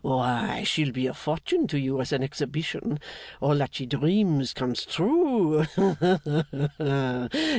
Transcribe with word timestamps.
Why, 0.03 0.63
she'll 0.63 0.91
be 0.91 1.05
a 1.05 1.13
fortune 1.13 1.67
to 1.67 1.77
you 1.77 2.01
as 2.01 2.11
an 2.11 2.23
exhibition. 2.23 2.99
All 3.39 3.53
that 3.59 3.75
she 3.75 3.85
dreams 3.85 4.51
comes 4.51 4.83
true. 4.83 5.61
Ha, 5.75 5.97
ha, 6.25 6.49
ha! 6.79 7.27